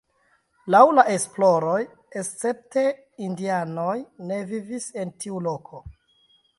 [0.75, 1.75] Laŭ la esploroj
[2.23, 2.87] escepte
[3.29, 3.95] indianoj
[4.31, 5.89] ne vivis en tiu loko.